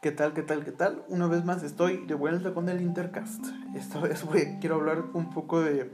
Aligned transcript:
¿Qué 0.00 0.12
tal, 0.12 0.32
qué 0.32 0.44
tal, 0.44 0.64
qué 0.64 0.70
tal? 0.70 1.04
Una 1.08 1.26
vez 1.26 1.44
más 1.44 1.64
estoy 1.64 2.06
de 2.06 2.14
vuelta 2.14 2.54
con 2.54 2.68
el 2.68 2.80
Intercast. 2.80 3.44
Esta 3.74 3.98
vez 4.00 4.24
quiero 4.60 4.76
hablar 4.76 5.06
un 5.12 5.30
poco 5.30 5.60
de 5.60 5.90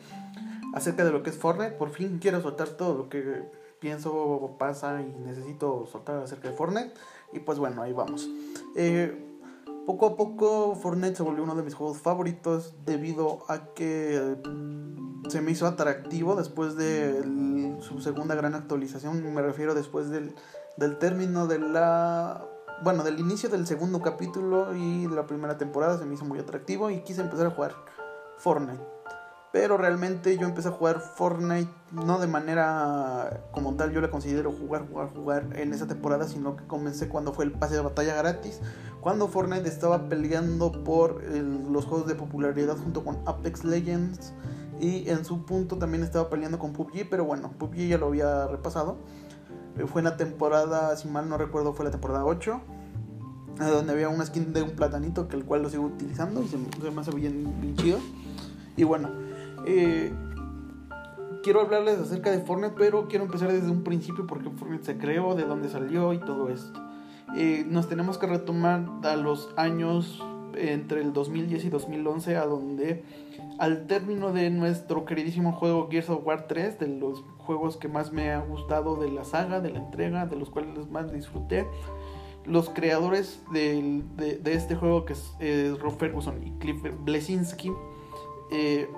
acerca 0.74 1.06
de 1.06 1.10
lo 1.10 1.22
que 1.22 1.30
es 1.30 1.38
Fortnite. 1.38 1.72
Por 1.72 1.88
fin 1.88 2.18
quiero 2.20 2.42
soltar 2.42 2.68
todo 2.68 2.98
lo 2.98 3.08
que 3.08 3.50
pienso, 3.80 4.56
pasa 4.58 5.00
y 5.00 5.10
necesito 5.20 5.86
soltar 5.86 6.18
acerca 6.18 6.50
de 6.50 6.54
Fortnite. 6.54 6.92
Y 7.32 7.38
pues 7.38 7.58
bueno, 7.58 7.80
ahí 7.80 7.94
vamos. 7.94 8.28
Eh, 8.76 9.38
poco 9.86 10.04
a 10.04 10.16
poco 10.16 10.74
Fortnite 10.74 11.16
se 11.16 11.22
volvió 11.22 11.42
uno 11.42 11.54
de 11.54 11.62
mis 11.62 11.74
juegos 11.74 11.96
favoritos 11.96 12.74
debido 12.84 13.46
a 13.48 13.72
que 13.72 14.36
se 15.30 15.40
me 15.40 15.50
hizo 15.50 15.66
atractivo 15.66 16.36
después 16.36 16.76
de 16.76 17.22
su 17.80 18.00
segunda 18.02 18.34
gran 18.34 18.54
actualización. 18.54 19.32
Me 19.32 19.40
refiero 19.40 19.74
después 19.74 20.10
del, 20.10 20.34
del 20.76 20.98
término 20.98 21.46
de 21.46 21.58
la 21.58 22.50
bueno, 22.82 23.04
del 23.04 23.18
inicio 23.18 23.48
del 23.48 23.66
segundo 23.66 24.00
capítulo 24.00 24.74
y 24.74 25.06
la 25.08 25.26
primera 25.26 25.56
temporada 25.58 25.98
se 25.98 26.04
me 26.04 26.14
hizo 26.14 26.24
muy 26.24 26.38
atractivo 26.38 26.90
y 26.90 27.00
quise 27.00 27.20
empezar 27.20 27.46
a 27.46 27.50
jugar 27.50 27.74
Fortnite. 28.38 28.82
Pero 29.52 29.76
realmente 29.76 30.36
yo 30.36 30.48
empecé 30.48 30.68
a 30.68 30.72
jugar 30.72 30.98
Fortnite 31.00 31.70
no 31.92 32.18
de 32.18 32.26
manera 32.26 33.44
como 33.52 33.76
tal, 33.76 33.92
yo 33.92 34.00
la 34.00 34.10
considero 34.10 34.50
jugar, 34.50 34.88
jugar, 34.88 35.14
jugar 35.14 35.46
en 35.54 35.72
esa 35.72 35.86
temporada, 35.86 36.26
sino 36.26 36.56
que 36.56 36.66
comencé 36.66 37.08
cuando 37.08 37.32
fue 37.32 37.44
el 37.44 37.52
pase 37.52 37.76
de 37.76 37.80
batalla 37.80 38.16
gratis, 38.16 38.60
cuando 39.00 39.28
Fortnite 39.28 39.68
estaba 39.68 40.08
peleando 40.08 40.72
por 40.82 41.22
los 41.22 41.84
juegos 41.84 42.08
de 42.08 42.16
popularidad 42.16 42.76
junto 42.76 43.04
con 43.04 43.18
Apex 43.26 43.62
Legends 43.64 44.32
y 44.80 45.08
en 45.08 45.24
su 45.24 45.44
punto 45.46 45.78
también 45.78 46.02
estaba 46.02 46.28
peleando 46.28 46.58
con 46.58 46.72
PUBG, 46.72 47.08
pero 47.08 47.24
bueno, 47.24 47.52
PUBG 47.56 47.88
ya 47.88 47.98
lo 47.98 48.06
había 48.06 48.46
repasado. 48.48 48.98
Eh, 49.76 49.86
fue 49.86 50.00
en 50.00 50.04
la 50.04 50.16
temporada, 50.16 50.96
si 50.96 51.08
mal 51.08 51.28
no 51.28 51.36
recuerdo, 51.36 51.72
fue 51.72 51.84
la 51.84 51.90
temporada 51.90 52.24
8. 52.24 52.60
Donde 53.58 53.92
había 53.92 54.08
una 54.08 54.26
skin 54.26 54.52
de 54.52 54.62
un 54.62 54.70
platanito 54.70 55.28
que 55.28 55.36
el 55.36 55.44
cual 55.44 55.62
lo 55.62 55.70
sigo 55.70 55.84
utilizando 55.84 56.42
y 56.42 56.48
se, 56.48 56.58
me 56.58 57.00
hace 57.00 57.12
bien, 57.12 57.54
bien 57.60 57.76
chido. 57.76 57.98
Y 58.76 58.82
bueno, 58.82 59.10
eh, 59.64 60.12
quiero 61.44 61.60
hablarles 61.60 62.00
acerca 62.00 62.32
de 62.32 62.40
Fortnite, 62.40 62.74
pero 62.76 63.06
quiero 63.06 63.26
empezar 63.26 63.52
desde 63.52 63.70
un 63.70 63.84
principio 63.84 64.26
porque 64.26 64.50
Fortnite 64.50 64.84
se 64.84 64.98
creó, 64.98 65.36
de 65.36 65.44
dónde 65.44 65.68
salió 65.68 66.12
y 66.12 66.18
todo 66.18 66.48
esto. 66.48 66.80
Eh, 67.36 67.64
nos 67.68 67.88
tenemos 67.88 68.18
que 68.18 68.26
retomar 68.26 68.88
a 69.04 69.16
los 69.16 69.50
años 69.56 70.20
entre 70.56 71.00
el 71.00 71.12
2010 71.12 71.64
y 71.64 71.68
2011, 71.68 72.36
a 72.36 72.46
donde 72.46 73.02
al 73.58 73.86
término 73.86 74.32
de 74.32 74.50
nuestro 74.50 75.04
queridísimo 75.04 75.52
juego 75.52 75.88
Gears 75.90 76.10
of 76.10 76.26
War 76.26 76.46
3, 76.46 76.78
de 76.78 76.88
los 76.88 77.22
juegos 77.38 77.76
que 77.76 77.88
más 77.88 78.12
me 78.12 78.30
ha 78.30 78.40
gustado 78.40 78.96
de 78.96 79.10
la 79.10 79.24
saga, 79.24 79.60
de 79.60 79.70
la 79.70 79.78
entrega, 79.78 80.26
de 80.26 80.36
los 80.36 80.50
cuales 80.50 80.88
más 80.90 81.12
disfruté, 81.12 81.66
los 82.46 82.68
creadores 82.70 83.42
de, 83.52 84.02
este 84.44 84.76
juego, 84.76 85.04
que 85.04 85.14
es 85.14 85.80
Rob 85.80 85.96
Ferguson 85.96 86.46
y 86.46 86.50
Cliff 86.58 86.82
Blesinski, 87.04 87.72
eh, 88.50 88.88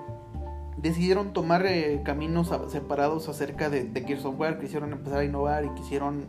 decidieron 0.77 1.33
tomar 1.33 1.65
eh, 1.65 2.01
caminos 2.03 2.51
separados 2.69 3.29
acerca 3.29 3.69
de, 3.69 3.89
Gears 4.05 4.25
of 4.25 4.39
War, 4.39 4.59
quisieron 4.59 4.91
empezar 4.91 5.19
a 5.19 5.23
innovar 5.23 5.65
y 5.65 5.69
quisieron 5.69 6.25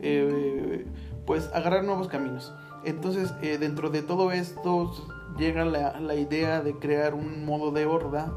eh, 0.00 0.86
pues 1.26 1.50
agarrar 1.52 1.84
nuevos 1.84 2.08
caminos. 2.08 2.52
Entonces, 2.84 3.32
dentro 3.40 3.90
de 3.90 4.02
todo 4.02 4.30
esto 4.32 4.92
llega 5.38 5.64
la, 5.64 6.14
idea 6.14 6.60
de 6.60 6.74
crear 6.78 7.14
un 7.14 7.44
modo 7.44 7.70
de 7.70 7.86
horda 7.86 8.32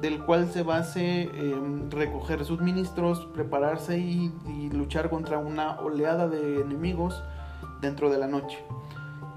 del 0.00 0.22
cual 0.24 0.50
se 0.52 0.62
base 0.62 1.22
en 1.22 1.90
recoger 1.90 2.44
suministros, 2.44 3.26
prepararse 3.34 3.98
y, 3.98 4.30
luchar 4.70 5.08
contra 5.08 5.38
una 5.38 5.80
oleada 5.80 6.28
de 6.28 6.60
enemigos 6.60 7.22
dentro 7.80 8.10
de 8.10 8.18
la 8.18 8.26
noche. 8.26 8.58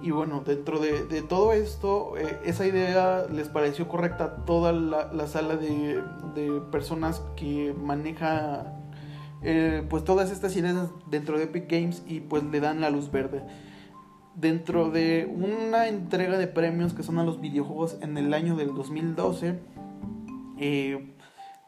Y 0.01 0.11
bueno, 0.11 0.43
dentro 0.45 0.79
de, 0.79 1.21
todo 1.21 1.53
esto, 1.53 2.17
eh, 2.17 2.39
esa 2.44 2.66
idea 2.66 3.25
les 3.31 3.47
pareció 3.47 3.88
correcta 3.88 4.23
a 4.23 4.35
toda 4.45 4.73
la, 4.73 5.28
sala 5.28 5.55
de, 5.55 6.01
personas 6.72 7.22
que 7.35 7.73
maneja 7.73 8.73
eh, 9.41 9.85
pues 9.89 10.03
todas 10.03 10.31
estas 10.31 10.55
ideas 10.57 10.89
dentro 11.09 11.38
de 11.38 11.45
Epic 11.45 11.69
Games 11.69 12.03
y 12.05 12.19
pues 12.19 12.44
le 12.44 12.59
dan 12.59 12.81
la 12.81 12.89
luz 12.89 13.09
verde 13.11 13.44
dentro 14.39 14.89
de 14.89 15.31
una 15.33 15.88
entrega 15.88 16.38
de 16.38 16.47
premios 16.47 16.94
que 16.94 17.03
son 17.03 17.19
a 17.19 17.23
los 17.23 17.41
videojuegos 17.41 17.97
en 18.01 18.17
el 18.17 18.33
año 18.33 18.55
del 18.55 18.73
2012, 18.73 19.59
eh, 20.59 21.16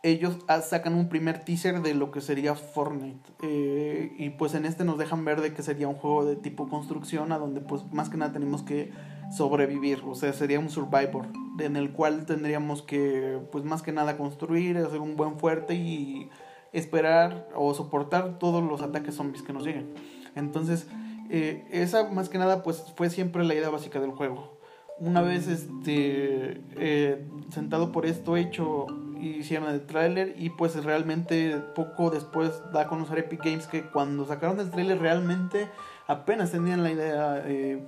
ellos 0.04 0.38
sacan 0.64 0.96
un 0.96 1.10
primer 1.10 1.44
teaser 1.44 1.82
de 1.82 1.94
lo 1.94 2.12
que 2.12 2.22
sería 2.22 2.56
Fortnite. 2.56 3.30
Eh, 3.44 4.14
y 4.18 4.32
pues 4.32 4.56
en 4.56 4.66
este 4.66 4.84
nos 4.84 4.98
dejan 4.98 5.24
ver 5.26 5.42
de 5.42 5.54
que 5.54 5.62
sería 5.62 5.88
un 5.88 5.96
juego 5.96 6.26
de 6.26 6.36
tipo 6.36 6.68
construcción, 6.70 7.32
a 7.32 7.38
donde 7.38 7.62
pues 7.62 7.84
más 7.94 8.10
que 8.10 8.18
nada 8.18 8.34
tenemos 8.34 8.64
que 8.64 8.92
sobrevivir. 9.36 10.02
O 10.06 10.16
sea, 10.16 10.34
sería 10.34 10.60
un 10.60 10.70
survivor, 10.70 11.28
en 11.60 11.76
el 11.76 11.92
cual 11.92 12.26
tendríamos 12.26 12.82
que 12.82 13.40
pues 13.52 13.64
más 13.64 13.82
que 13.84 13.92
nada 13.92 14.18
construir, 14.18 14.78
hacer 14.78 15.00
un 15.00 15.16
buen 15.16 15.38
fuerte 15.38 15.76
y 15.76 16.30
esperar 16.74 17.50
o 17.54 17.74
soportar 17.74 18.40
todos 18.40 18.64
los 18.64 18.82
ataques 18.82 19.16
zombies 19.16 19.44
que 19.44 19.54
nos 19.54 19.66
lleguen. 19.66 19.94
Entonces, 20.36 20.88
eh, 21.34 21.66
esa 21.72 22.10
más 22.10 22.28
que 22.28 22.38
nada 22.38 22.62
pues 22.62 22.84
fue 22.98 23.10
siempre 23.10 23.46
la 23.46 23.54
idea 23.54 23.70
básica 23.70 24.02
del 24.02 24.12
juego. 24.12 24.60
Una 25.00 25.22
vez 25.22 25.48
este 25.48 26.62
eh, 26.76 27.26
sentado 27.50 27.94
por 27.94 28.06
esto 28.06 28.36
hecho 28.36 28.88
hicieron 29.18 29.70
el 29.70 29.86
tráiler 29.86 30.36
y 30.38 30.50
pues 30.50 30.84
realmente 30.84 31.56
poco 31.74 32.10
después 32.10 32.62
da 32.74 32.82
a 32.82 32.88
conocer 32.88 33.20
Epic 33.20 33.46
Games 33.46 33.68
que 33.68 33.84
cuando 33.84 34.26
sacaron 34.26 34.60
el 34.60 34.72
tráiler 34.72 35.00
realmente 35.00 35.70
apenas 36.06 36.52
tenían 36.52 36.84
la 36.84 36.92
idea 36.92 37.42
eh, 37.46 37.88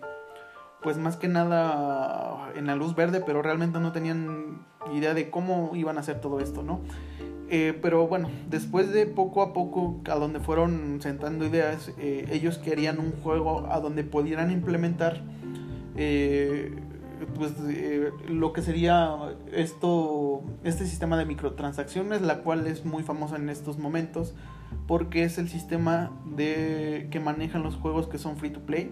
pues 0.82 0.98
más 0.98 1.18
que 1.18 1.28
nada 1.28 2.50
en 2.56 2.68
la 2.68 2.76
luz 2.76 2.96
verde 2.96 3.22
pero 3.26 3.42
realmente 3.42 3.80
no 3.80 3.92
tenían 3.92 4.66
idea 4.94 5.14
de 5.14 5.30
cómo 5.30 5.72
iban 5.76 5.98
a 5.98 6.00
hacer 6.00 6.22
todo 6.22 6.40
esto, 6.40 6.64
¿no? 6.64 6.80
Eh, 7.56 7.78
pero 7.84 8.08
bueno, 8.08 8.32
después 8.50 8.92
de 8.92 9.06
poco 9.06 9.44
a 9.44 9.54
poco 9.54 10.02
a 10.10 10.16
donde 10.16 10.40
fueron 10.40 11.00
sentando 11.04 11.46
ideas, 11.46 11.92
eh, 12.00 12.26
ellos 12.32 12.58
querían 12.58 12.98
un 12.98 13.12
juego 13.12 13.68
a 13.72 13.80
donde 13.80 14.04
pudieran 14.04 14.50
implementar 14.50 15.22
eh, 15.96 16.76
pues, 17.36 17.54
lo 18.28 18.54
que 18.54 18.64
sería 18.64 19.36
esto, 19.52 20.42
este 20.64 20.88
sistema 20.88 21.16
de 21.16 21.26
microtransacciones, 21.26 22.24
la 22.24 22.40
cual 22.40 22.66
es 22.66 22.86
muy 22.86 23.04
famosa 23.04 23.36
en 23.36 23.48
estos 23.50 23.78
momentos 23.78 24.34
porque 24.88 25.24
es 25.24 25.38
el 25.38 25.48
sistema 25.48 26.10
de 26.36 27.08
que 27.12 27.20
manejan 27.20 27.62
los 27.62 27.76
juegos 27.76 28.08
que 28.08 28.18
son 28.18 28.38
free 28.38 28.50
to 28.50 28.62
play 28.62 28.92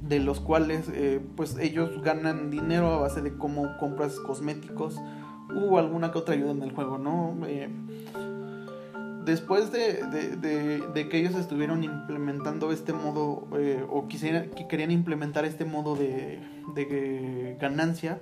de 0.00 0.20
los 0.20 0.38
cuales 0.38 0.88
pues 1.34 1.56
ellos 1.58 2.02
ganan 2.02 2.50
dinero 2.50 2.92
a 2.92 2.98
base 2.98 3.20
de 3.20 3.36
cómo 3.36 3.76
compras 3.78 4.20
cosméticos 4.20 5.00
hubo 5.54 5.78
alguna 5.78 6.12
que 6.12 6.18
otra 6.18 6.34
ayuda 6.34 6.52
en 6.52 6.62
el 6.62 6.72
juego, 6.72 6.98
¿no? 6.98 7.36
Eh, 7.46 7.68
después 9.24 9.72
de, 9.72 11.08
que 11.10 11.18
ellos 11.18 11.34
estuvieron 11.34 11.84
implementando 11.84 12.72
este 12.72 12.92
modo, 12.92 13.46
eh, 13.58 13.84
o 13.88 14.08
quisiera, 14.08 14.46
que 14.46 14.66
querían 14.66 14.90
implementar 14.90 15.44
este 15.44 15.64
modo 15.64 15.96
de, 15.96 17.56
ganancia, 17.60 18.20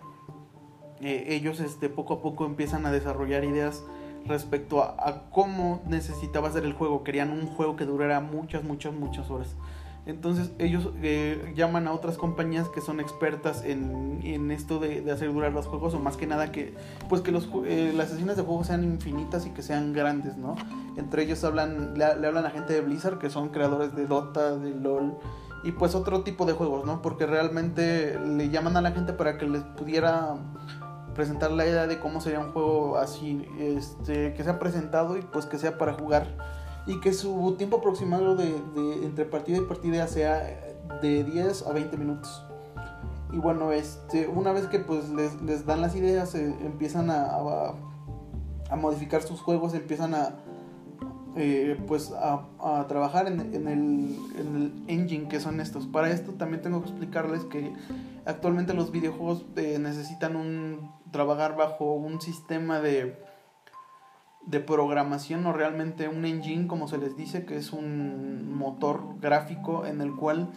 eh, 1.00 1.26
ellos 1.28 1.60
este, 1.60 1.88
poco 1.88 2.14
a 2.14 2.22
poco 2.22 2.44
empiezan 2.44 2.84
a 2.86 2.92
desarrollar 2.92 3.44
ideas 3.44 3.82
respecto 4.26 4.82
a, 4.82 4.94
a, 4.98 5.30
cómo 5.30 5.80
necesitaba 5.86 6.50
ser 6.52 6.64
el 6.64 6.74
juego. 6.74 7.04
Querían 7.04 7.30
un 7.30 7.46
juego 7.46 7.76
que 7.76 7.86
durara 7.86 8.20
muchas, 8.20 8.64
muchas, 8.64 8.92
muchas 8.92 9.30
horas. 9.30 9.56
Entonces 10.06 10.50
ellos 10.58 10.90
eh, 11.02 11.52
llaman 11.54 11.86
a 11.86 11.92
otras 11.92 12.16
compañías 12.16 12.68
que 12.68 12.80
son 12.80 13.00
expertas 13.00 13.62
en, 13.64 14.20
en 14.24 14.50
esto 14.50 14.78
de, 14.78 15.02
de, 15.02 15.12
hacer 15.12 15.32
durar 15.32 15.52
los 15.52 15.66
juegos 15.66 15.92
o 15.94 15.98
más 15.98 16.16
que 16.16 16.26
nada 16.26 16.50
que 16.50 16.74
pues 17.08 17.20
que 17.20 17.30
los, 17.30 17.48
eh, 17.66 17.92
las 17.94 18.08
sesiones 18.08 18.36
de 18.36 18.42
juego 18.42 18.64
sean 18.64 18.82
infinitas 18.82 19.46
y 19.46 19.50
que 19.50 19.62
sean 19.62 19.92
grandes, 19.92 20.36
¿no? 20.36 20.56
Entre 20.96 21.22
ellos 21.22 21.44
hablan, 21.44 21.98
le, 21.98 22.04
hablan 22.04 22.46
a 22.46 22.50
gente 22.50 22.72
de 22.72 22.80
Blizzard 22.80 23.18
que 23.18 23.28
son 23.28 23.50
creadores 23.50 23.94
de 23.94 24.06
Dota, 24.06 24.56
de 24.56 24.70
LOL 24.70 25.16
y 25.62 25.72
pues 25.72 25.94
otro 25.94 26.22
tipo 26.22 26.46
de 26.46 26.54
juegos, 26.54 26.86
¿no? 26.86 27.02
Porque 27.02 27.26
realmente 27.26 28.18
le 28.18 28.48
llaman 28.48 28.76
a 28.78 28.80
la 28.80 28.92
gente 28.92 29.12
para 29.12 29.36
que 29.36 29.46
les 29.46 29.62
pudiera 29.62 30.36
presentar 31.14 31.50
la 31.50 31.66
idea 31.66 31.86
de 31.86 31.98
cómo 31.98 32.22
sería 32.22 32.40
un 32.40 32.52
juego 32.52 32.96
así, 32.96 33.46
este, 33.58 34.32
que 34.32 34.42
sea 34.42 34.58
presentado 34.58 35.18
y 35.18 35.22
pues 35.22 35.44
que 35.44 35.58
sea 35.58 35.76
para 35.76 35.92
jugar 35.92 36.26
y 36.90 36.98
que 36.98 37.12
su 37.12 37.54
tiempo 37.56 37.76
aproximado 37.76 38.34
de, 38.34 38.48
entre 39.04 39.24
partida 39.24 39.58
y 39.58 39.60
partida 39.60 40.08
sea 40.08 40.42
de 41.00 41.22
10 41.22 41.66
a 41.66 41.72
20 41.72 41.96
minutos. 41.96 42.44
Y 43.32 43.36
bueno, 43.36 43.70
este, 43.70 44.26
una 44.26 44.52
vez 44.52 44.66
que 44.66 44.80
pues 44.80 45.08
les, 45.10 45.66
dan 45.66 45.82
las 45.82 45.94
ideas, 45.94 46.34
eh, 46.34 46.52
empiezan 46.62 47.10
a, 47.10 47.30
a, 48.70 48.76
modificar 48.76 49.22
sus 49.22 49.40
juegos, 49.40 49.72
empiezan 49.74 50.14
a 50.14 50.34
eh, 51.36 51.80
pues 51.86 52.12
a, 52.12 52.86
trabajar 52.88 53.28
en, 53.28 53.38
el, 53.38 53.54
en, 53.54 53.68
el, 53.68 54.72
engine 54.88 55.28
que 55.28 55.38
son 55.38 55.60
estos. 55.60 55.86
Para 55.86 56.10
esto 56.10 56.32
también 56.32 56.60
tengo 56.60 56.82
que 56.82 56.88
explicarles 56.88 57.44
que 57.44 57.72
actualmente 58.26 58.74
los 58.74 58.90
videojuegos 58.90 59.44
eh, 59.54 59.78
necesitan 59.78 60.34
un 60.34 60.90
trabajar 61.12 61.56
bajo 61.56 61.94
un 61.94 62.20
sistema 62.20 62.80
de 62.80 63.29
de 64.46 64.60
programación 64.60 65.46
o 65.46 65.52
realmente 65.52 66.08
un 66.08 66.24
engine 66.24 66.66
como 66.66 66.88
se 66.88 66.98
les 66.98 67.16
dice 67.16 67.44
que 67.44 67.56
es 67.56 67.72
un 67.72 68.54
motor 68.56 69.02
gráfico 69.20 69.86
en 69.86 70.00
el 70.00 70.14
cual 70.16 70.50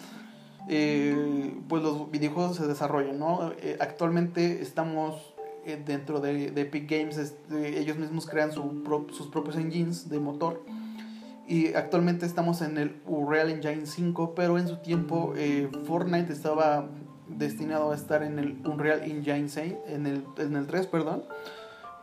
eh, 0.69 1.57
pues 1.67 1.83
los 1.83 2.09
videojuegos 2.09 2.55
se 2.55 2.67
desarrollan, 2.67 3.19
¿no? 3.19 3.51
Eh, 3.59 3.77
actualmente 3.81 4.61
estamos 4.61 5.33
eh, 5.65 5.81
dentro 5.85 6.21
de, 6.21 6.47
Epic 6.55 6.89
Games, 6.89 7.17
este, 7.17 7.79
ellos 7.79 7.97
mismos 7.97 8.27
crean 8.27 8.51
su 8.51 8.83
sus 9.11 9.27
propios 9.27 9.57
engines 9.57 10.09
de 10.09 10.19
motor. 10.19 10.63
Y 11.45 11.73
actualmente 11.73 12.25
estamos 12.25 12.61
en 12.61 12.77
el 12.77 13.01
Unreal 13.05 13.49
Engine 13.49 13.85
5, 13.85 14.33
pero 14.33 14.57
en 14.57 14.69
su 14.69 14.77
tiempo 14.77 15.33
Fortnite 15.83 16.31
estaba 16.31 16.87
destinado 17.27 17.91
a 17.91 17.95
estar 17.95 18.23
en 18.23 18.39
el 18.39 18.65
Unreal 18.65 19.03
Engine 19.03 19.49
6, 19.49 19.73
en 19.87 20.07
el, 20.07 20.23
en 20.37 20.55
el 20.55 20.67
3, 20.67 20.87
perdón. 20.87 21.23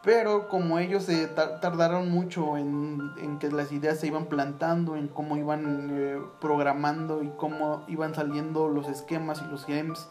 Pero 0.02 0.49
como 0.49 0.79
ellos 0.79 1.05
se 1.05 1.26
tardaron 1.26 2.11
mucho 2.11 2.56
en, 2.56 3.38
que 3.38 3.50
las 3.50 3.70
ideas 3.70 3.99
se 3.99 4.06
iban 4.06 4.26
plantando, 4.26 4.97
en 4.97 5.08
cómo 5.08 5.37
iban 5.37 5.91
eh, 5.93 6.19
programando 6.41 7.23
y 7.23 7.29
cómo 7.37 7.85
iban 7.87 8.14
saliendo 8.14 8.69
los 8.69 8.88
esquemas 8.88 9.43
y 9.47 9.50
los 9.50 9.67
games 9.67 10.08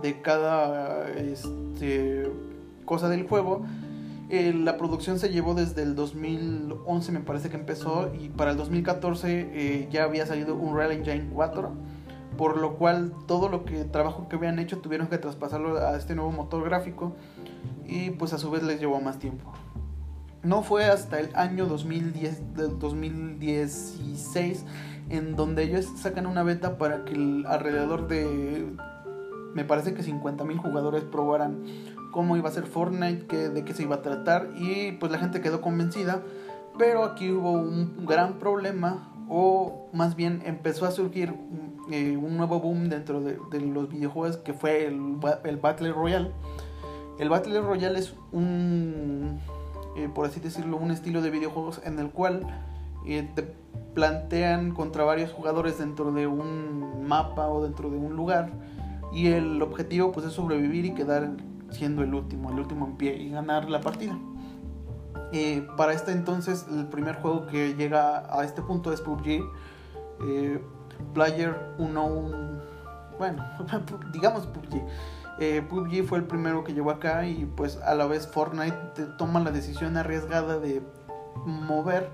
de 0.00 0.22
cada 0.22 1.08
este, 1.10 2.30
cosa 2.84 3.08
del 3.08 3.26
juego, 3.26 3.64
eh, 4.30 4.54
la 4.54 4.76
producción 4.78 5.18
se 5.18 5.28
llevó 5.28 5.54
desde 5.54 5.82
el 5.82 5.94
2011 5.94 7.12
me 7.12 7.20
parece 7.20 7.50
que 7.50 7.56
empezó 7.56 8.10
y 8.14 8.30
para 8.30 8.52
el 8.52 8.56
2014 8.56 9.50
eh, 9.52 9.88
ya 9.90 10.04
había 10.04 10.24
salido 10.24 10.54
un 10.54 10.70
Unreal 10.70 10.92
Engine 10.92 11.28
4 11.34 11.70
por 12.38 12.56
lo 12.56 12.76
cual 12.76 13.12
todo 13.26 13.50
lo 13.50 13.66
que 13.66 13.84
trabajo 13.84 14.28
que 14.30 14.36
habían 14.36 14.58
hecho 14.58 14.78
tuvieron 14.78 15.08
que 15.08 15.18
traspasarlo 15.18 15.76
a 15.76 15.98
este 15.98 16.14
nuevo 16.14 16.32
motor 16.32 16.64
gráfico 16.64 17.14
y 17.92 18.10
pues 18.10 18.32
a 18.32 18.38
su 18.38 18.50
vez 18.50 18.62
les 18.62 18.80
llevó 18.80 19.00
más 19.00 19.18
tiempo. 19.18 19.52
No 20.42 20.62
fue 20.62 20.86
hasta 20.86 21.20
el 21.20 21.28
año 21.36 21.66
2010, 21.66 22.54
2016 22.78 24.64
en 25.10 25.36
donde 25.36 25.64
ellos 25.64 25.86
sacan 25.96 26.26
una 26.26 26.42
beta 26.42 26.78
para 26.78 27.04
que 27.04 27.44
alrededor 27.46 28.08
de, 28.08 28.74
me 29.54 29.64
parece 29.64 29.92
que 29.92 30.02
50 30.02 30.44
mil 30.44 30.56
jugadores 30.56 31.04
probaran 31.04 31.62
cómo 32.10 32.36
iba 32.36 32.48
a 32.48 32.52
ser 32.52 32.64
Fortnite, 32.64 33.26
que, 33.26 33.50
de 33.50 33.64
qué 33.64 33.74
se 33.74 33.82
iba 33.82 33.96
a 33.96 34.02
tratar 34.02 34.48
y 34.56 34.92
pues 34.92 35.12
la 35.12 35.18
gente 35.18 35.40
quedó 35.42 35.60
convencida. 35.60 36.22
Pero 36.78 37.04
aquí 37.04 37.30
hubo 37.30 37.52
un 37.52 38.06
gran 38.06 38.38
problema 38.38 39.12
o 39.28 39.90
más 39.92 40.16
bien 40.16 40.42
empezó 40.46 40.86
a 40.86 40.90
surgir 40.90 41.34
eh, 41.90 42.16
un 42.16 42.38
nuevo 42.38 42.58
boom 42.58 42.88
dentro 42.88 43.20
de, 43.20 43.38
los 43.60 43.90
videojuegos 43.90 44.38
que 44.38 44.54
fue 44.54 44.86
el, 44.86 45.18
el 45.44 45.56
Battle 45.58 45.92
Royale 45.92 46.32
el 47.22 47.28
Battle 47.28 47.60
Royale 47.60 48.00
es 48.00 48.14
un, 48.32 49.38
eh, 49.96 50.08
por 50.12 50.26
así 50.26 50.40
decirlo, 50.40 50.76
un 50.76 50.90
estilo 50.90 51.22
de 51.22 51.30
videojuegos 51.30 51.80
en 51.84 52.00
el 52.00 52.10
cual 52.10 52.44
eh, 53.06 53.30
te 53.36 53.54
plantean 53.94 54.72
contra 54.72 55.04
varios 55.04 55.30
jugadores 55.30 55.78
dentro 55.78 56.10
de 56.10 56.26
un 56.26 57.06
mapa 57.06 57.48
o 57.48 57.62
dentro 57.62 57.90
de 57.90 57.96
un 57.96 58.16
lugar 58.16 58.50
y 59.12 59.28
el 59.28 59.62
objetivo 59.62 60.10
pues 60.10 60.26
es 60.26 60.32
sobrevivir 60.32 60.84
y 60.84 60.94
quedar 60.94 61.30
siendo 61.70 62.02
el 62.02 62.12
último, 62.12 62.50
el 62.50 62.58
último 62.58 62.86
en 62.86 62.96
pie 62.96 63.16
y 63.16 63.30
ganar 63.30 63.70
la 63.70 63.80
partida. 63.80 64.18
Eh, 65.32 65.64
para 65.76 65.92
este 65.92 66.10
entonces 66.10 66.66
el 66.72 66.88
primer 66.88 67.14
juego 67.16 67.46
que 67.46 67.74
llega 67.74 68.36
a 68.36 68.44
este 68.44 68.62
punto 68.62 68.92
es 68.92 69.00
PUBG. 69.00 69.48
Player 71.14 71.74
1, 71.78 72.60
bueno, 73.18 73.44
digamos 74.12 74.46
PUBG. 74.46 74.82
Eh, 75.38 75.62
PUBG 75.68 76.04
fue 76.04 76.18
el 76.18 76.24
primero 76.24 76.62
que 76.62 76.74
llegó 76.74 76.90
acá 76.90 77.26
y 77.26 77.46
pues 77.46 77.78
a 77.78 77.94
la 77.94 78.06
vez 78.06 78.26
Fortnite 78.26 79.06
toma 79.18 79.40
la 79.40 79.50
decisión 79.50 79.96
arriesgada 79.96 80.58
de 80.58 80.82
mover 81.46 82.10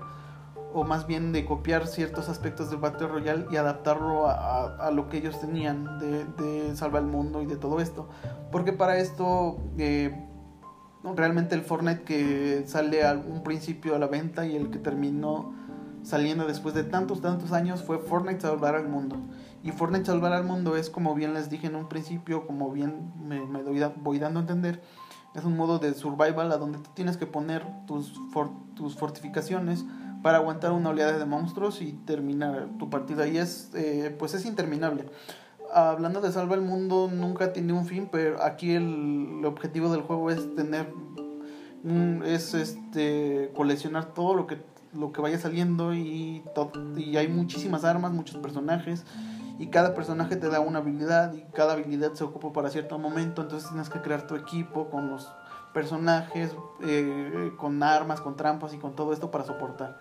o 0.73 0.83
más 0.83 1.07
bien 1.07 1.31
de 1.31 1.45
copiar 1.45 1.87
ciertos 1.87 2.29
aspectos 2.29 2.69
del 2.69 2.79
Battle 2.79 3.07
Royale 3.07 3.45
y 3.51 3.57
adaptarlo 3.57 4.27
a, 4.27 4.91
lo 4.93 5.09
que 5.09 5.17
ellos 5.17 5.39
tenían 5.39 5.99
de, 5.99 6.75
salvar 6.75 7.03
el 7.03 7.09
mundo 7.09 7.41
y 7.41 7.45
de 7.45 7.57
todo 7.57 7.79
esto. 7.79 8.07
Porque 8.51 8.71
para 8.71 8.97
esto 8.97 9.57
eh, 9.77 10.27
realmente 11.15 11.55
el 11.55 11.61
Fortnite 11.61 12.03
que 12.03 12.63
sale 12.67 13.05
a 13.05 13.13
un 13.13 13.43
principio 13.43 13.95
a 13.95 13.99
la 13.99 14.07
venta 14.07 14.45
y 14.45 14.55
el 14.55 14.69
que 14.69 14.77
terminó 14.77 15.53
saliendo 16.03 16.45
después 16.45 16.73
de 16.75 16.83
tantos, 16.83 17.21
tantos 17.21 17.51
años 17.51 17.83
fue 17.83 17.99
Fortnite 17.99 18.41
salvar 18.41 18.75
al 18.75 18.87
mundo. 18.87 19.17
Y 19.63 19.71
Fortnite 19.71 20.05
salvar 20.05 20.33
al 20.33 20.43
mundo 20.43 20.75
es 20.75 20.89
como 20.89 21.15
bien 21.15 21.33
les 21.33 21.49
dije 21.49 21.67
en 21.67 21.75
un 21.75 21.89
principio, 21.89 22.47
como 22.47 22.71
bien 22.71 23.11
me, 23.21 23.39
voy 23.41 24.19
dando 24.19 24.39
a 24.39 24.41
entender, 24.41 24.81
es 25.35 25.43
un 25.43 25.55
modo 25.55 25.79
de 25.79 25.93
survival 25.93 26.51
a 26.51 26.57
donde 26.57 26.79
tienes 26.93 27.17
que 27.17 27.27
poner 27.27 27.65
tus, 27.85 28.13
tus 28.75 28.95
fortificaciones 28.95 29.85
para 30.21 30.37
aguantar 30.37 30.71
una 30.71 30.89
oleada 30.89 31.17
de 31.17 31.25
monstruos 31.25 31.81
y 31.81 31.93
terminar 31.93 32.67
tu 32.77 32.89
partida. 32.89 33.27
Y 33.27 33.37
es, 33.37 33.71
eh, 33.75 34.15
pues 34.17 34.33
es 34.33 34.45
interminable. 34.45 35.05
Hablando 35.73 36.19
de 36.21 36.31
salvar 36.31 36.59
el 36.59 36.65
mundo, 36.65 37.09
nunca 37.13 37.53
tiene 37.53 37.73
un 37.73 37.85
fin, 37.85 38.09
pero 38.11 38.41
aquí 38.41 38.71
el, 38.71 39.45
objetivo 39.45 39.91
del 39.91 40.01
juego 40.01 40.31
es 40.31 40.55
tener, 40.55 40.91
es 42.25 42.53
este, 42.55 43.51
coleccionar 43.55 44.13
todo 44.13 44.33
lo 44.33 44.47
que, 44.47 44.57
lo 44.93 45.11
que 45.11 45.21
vaya 45.21 45.37
saliendo 45.39 45.93
y, 45.93 46.43
y 46.97 47.17
hay 47.17 47.27
muchísimas 47.27 47.83
armas, 47.83 48.11
muchos 48.11 48.37
personajes 48.37 49.05
y 49.59 49.67
cada 49.67 49.93
personaje 49.93 50.37
te 50.37 50.47
da 50.47 50.61
una 50.61 50.79
habilidad 50.79 51.33
y 51.33 51.43
cada 51.53 51.73
habilidad 51.73 52.13
se 52.13 52.23
ocupa 52.23 52.53
para 52.53 52.69
cierto 52.69 52.97
momento, 52.97 53.41
entonces 53.41 53.69
tienes 53.69 53.89
que 53.89 53.99
crear 54.01 54.25
tu 54.25 54.35
equipo 54.35 54.89
con 54.89 55.09
los 55.09 55.27
personajes, 55.73 56.55
eh, 56.81 57.51
con 57.57 57.83
armas, 57.83 58.21
con 58.21 58.35
trampas 58.37 58.73
y 58.73 58.77
con 58.77 58.95
todo 58.95 59.11
esto 59.11 59.29
para 59.31 59.43
soportar. 59.43 59.97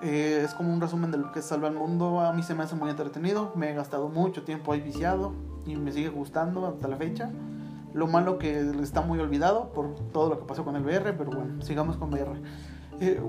Eh, 0.00 0.42
es 0.44 0.54
como 0.54 0.72
un 0.72 0.80
resumen 0.80 1.10
de 1.10 1.18
lo 1.18 1.32
que 1.32 1.40
es 1.40 1.46
Salva 1.46 1.68
el 1.68 1.74
Mundo. 1.74 2.20
A 2.20 2.32
mí 2.32 2.42
se 2.42 2.54
me 2.54 2.62
hace 2.62 2.76
muy 2.76 2.90
entretenido. 2.90 3.52
Me 3.56 3.70
he 3.70 3.74
gastado 3.74 4.08
mucho 4.08 4.44
tiempo 4.44 4.72
ahí 4.72 4.80
viciado 4.80 5.32
y 5.66 5.74
me 5.76 5.90
sigue 5.90 6.08
gustando 6.10 6.66
hasta 6.66 6.86
la 6.88 6.96
fecha. 6.96 7.30
Lo 7.94 8.06
malo 8.06 8.38
que 8.38 8.60
está 8.82 9.00
muy 9.00 9.18
olvidado 9.18 9.72
por 9.72 9.94
todo 10.12 10.28
lo 10.28 10.38
que 10.38 10.44
pasó 10.44 10.64
con 10.64 10.76
el 10.76 10.84
VR, 10.84 11.14
pero 11.16 11.30
bueno, 11.30 11.62
sigamos 11.62 11.96
con 11.96 12.12
VR. 12.12 12.40
Eh, 13.00 13.20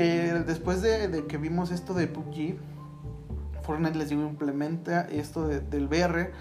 después 0.00 0.82
de, 0.82 1.08
de, 1.08 1.26
que 1.26 1.38
vimos 1.38 1.70
esto 1.70 1.94
de 1.94 2.06
PUBG, 2.06 2.56
Fortnite 3.62 3.96
les 3.96 4.08
digo 4.08 4.22
implementa 4.22 5.02
esto 5.02 5.46
del 5.46 5.86
VR 5.86 6.32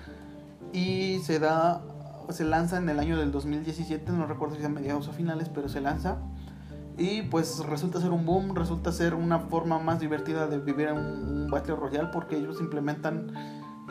y 0.73 1.19
se 1.23 1.39
da 1.39 1.81
se 2.29 2.45
lanza 2.45 2.77
en 2.77 2.89
el 2.89 2.99
año 2.99 3.17
del 3.17 3.31
2017, 3.31 4.11
no 4.11 4.25
recuerdo 4.25 4.55
si 4.55 4.63
a 4.63 4.69
mediados 4.69 5.07
o 5.07 5.11
finales, 5.11 5.49
pero 5.49 5.69
se 5.69 5.81
lanza. 5.81 6.17
Y 6.97 7.23
pues 7.23 7.59
resulta 7.65 7.99
ser 7.99 8.11
un 8.11 8.25
boom, 8.25 8.55
resulta 8.55 8.91
ser 8.91 9.15
una 9.15 9.39
forma 9.39 9.79
más 9.79 9.99
divertida 9.99 10.47
de 10.47 10.59
vivir 10.59 10.87
en 10.87 10.97
un, 10.97 11.47
Battle 11.49 11.75
Royale 11.75 12.09
porque 12.13 12.37
ellos 12.37 12.61
implementan 12.61 13.33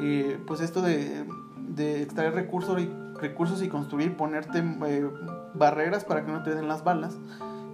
eh, 0.01 0.39
pues 0.47 0.61
esto 0.61 0.81
de, 0.81 1.27
de, 1.69 2.03
extraer 2.03 2.35
recursos 2.35 2.81
y, 2.81 2.91
recursos 3.21 3.63
y 3.63 3.69
construir, 3.69 4.17
ponerte 4.17 4.61
eh, 4.87 5.11
barreras 5.55 6.05
para 6.05 6.25
que 6.25 6.33
no 6.33 6.43
te 6.43 6.55
den 6.55 6.69
las 6.69 6.85
balas 6.85 7.19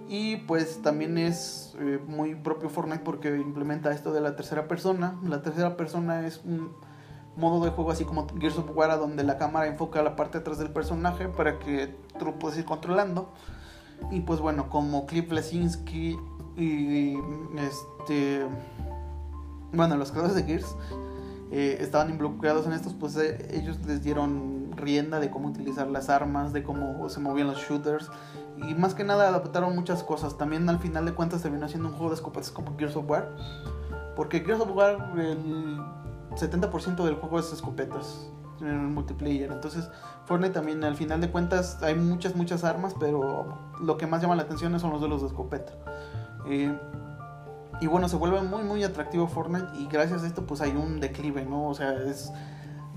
y 0.07 0.37
pues 0.37 0.81
también 0.81 1.17
es 1.17 1.75
eh, 1.79 1.99
muy 2.07 2.35
propio 2.35 2.69
Fortnite 2.69 3.03
porque 3.03 3.35
implementa 3.35 3.91
esto 3.91 4.13
de 4.13 4.21
la 4.21 4.35
tercera 4.35 4.67
persona. 4.67 5.19
La 5.23 5.41
tercera 5.41 5.75
persona 5.77 6.25
es 6.25 6.41
un 6.45 6.71
modo 7.35 7.63
de 7.63 7.71
juego 7.71 7.91
así 7.91 8.05
como 8.05 8.27
Gears 8.39 8.57
of 8.57 8.75
War 8.75 8.97
donde 8.97 9.23
la 9.23 9.37
cámara 9.37 9.67
enfoca 9.67 10.01
la 10.01 10.15
parte 10.15 10.37
de 10.37 10.41
atrás 10.41 10.57
del 10.57 10.71
personaje 10.71 11.27
para 11.27 11.59
que 11.59 11.95
tú 12.17 12.25
lo 12.25 12.39
puedas 12.39 12.57
ir 12.57 12.65
controlando. 12.65 13.33
Y 14.11 14.21
pues 14.21 14.39
bueno, 14.39 14.69
como 14.69 15.05
Cliff 15.05 15.31
Lesinski 15.31 16.17
y 16.55 17.17
este 17.57 18.45
bueno, 19.73 19.97
los 19.97 20.11
creadores 20.11 20.35
de 20.35 20.43
Gears 20.43 20.75
eh, 21.51 21.77
estaban 21.79 22.09
involucrados 22.09 22.65
en 22.65 22.73
estos, 22.73 22.93
pues 22.93 23.15
eh, 23.17 23.37
ellos 23.53 23.77
les 23.85 24.03
dieron 24.03 24.66
rienda 24.77 25.19
de 25.19 25.29
cómo 25.29 25.49
utilizar 25.49 25.87
las 25.87 26.09
armas, 26.09 26.53
de 26.53 26.63
cómo 26.63 27.09
se 27.09 27.19
movían 27.19 27.47
los 27.47 27.57
shooters 27.57 28.09
y 28.57 28.73
más 28.73 28.93
que 28.93 29.03
nada 29.03 29.27
adaptaron 29.27 29.75
muchas 29.75 30.03
cosas. 30.03 30.37
También 30.37 30.67
al 30.69 30.79
final 30.79 31.05
de 31.05 31.13
cuentas 31.13 31.41
se 31.41 31.49
vino 31.49 31.65
haciendo 31.65 31.89
un 31.89 31.95
juego 31.95 32.09
de 32.09 32.15
escopetas 32.15 32.51
como 32.51 32.77
Gears 32.77 32.95
of 32.95 33.09
War. 33.09 33.29
Porque 34.15 34.39
Gears 34.39 34.61
of 34.61 34.75
War 34.75 35.13
el 35.17 35.77
70% 36.35 37.03
del 37.03 37.15
juego 37.15 37.39
es 37.39 37.51
escopetas 37.51 38.29
en 38.61 38.67
el 38.67 38.87
multiplayer. 38.87 39.51
Entonces 39.51 39.89
Fortnite 40.25 40.53
también 40.53 40.83
al 40.83 40.95
final 40.95 41.21
de 41.21 41.29
cuentas 41.29 41.81
hay 41.83 41.95
muchas, 41.95 42.35
muchas 42.35 42.63
armas, 42.63 42.95
pero 42.99 43.59
lo 43.79 43.97
que 43.97 44.07
más 44.07 44.21
llama 44.21 44.35
la 44.35 44.43
atención 44.43 44.77
son 44.79 44.91
los 44.91 45.01
de 45.01 45.07
los 45.07 45.21
de 45.21 45.27
escopeta. 45.27 45.73
Eh, 46.47 46.75
y 47.79 47.87
bueno, 47.87 48.09
se 48.09 48.15
vuelve 48.15 48.41
muy, 48.41 48.63
muy 48.63 48.83
atractivo 48.83 49.27
Fortnite 49.27 49.67
y 49.77 49.87
gracias 49.87 50.23
a 50.23 50.27
esto 50.27 50.45
pues 50.45 50.61
hay 50.61 50.71
un 50.71 50.99
declive, 50.99 51.45
¿no? 51.45 51.67
O 51.67 51.73
sea, 51.75 51.93
es, 51.93 52.31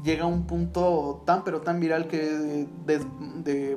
llega 0.03 0.25
a 0.25 0.27
un 0.27 0.47
punto 0.47 1.23
tan, 1.27 1.45
pero 1.45 1.61
tan 1.61 1.81
viral 1.81 2.09
que 2.09 2.19
de 2.19 3.77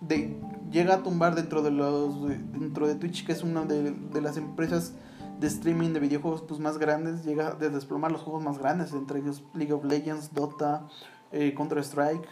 de, 0.00 0.36
llega 0.70 0.94
a 0.94 1.02
tumbar 1.02 1.34
dentro 1.34 1.62
de 1.62 1.70
los 1.70 2.28
dentro 2.28 2.86
de 2.86 2.94
Twitch 2.94 3.26
que 3.26 3.32
es 3.32 3.42
una 3.42 3.64
de, 3.64 4.20
las 4.20 4.36
empresas 4.36 4.94
de 5.40 5.46
streaming 5.46 5.92
de 5.92 6.00
videojuegos 6.00 6.42
pues 6.42 6.60
más 6.60 6.78
grandes. 6.78 7.24
Llega 7.24 7.48
a 7.48 7.54
desplomar 7.54 8.12
los 8.12 8.22
juegos 8.22 8.42
más 8.42 8.58
grandes 8.58 8.92
entre 8.92 9.20
ellos 9.20 9.42
League 9.54 9.72
of 9.72 9.84
Legends 9.84 10.34
Dota 10.34 10.86
eh, 11.32 11.54
Counter 11.56 11.78
Strike 11.78 12.28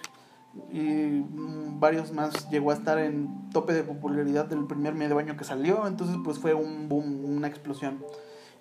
y 0.72 1.22
varios 1.78 2.12
más. 2.12 2.48
Llegó 2.50 2.70
a 2.70 2.74
estar 2.74 2.98
en 2.98 3.50
tope 3.50 3.74
de 3.74 3.82
popularidad 3.82 4.46
del 4.46 4.66
primer 4.66 4.94
medio 4.94 5.18
año 5.18 5.36
que 5.36 5.44
salió. 5.44 5.86
Entonces 5.86 6.16
pues 6.24 6.38
fue 6.38 6.54
un 6.54 6.88
boom 6.88 7.24
una 7.24 7.48
explosión 7.48 8.02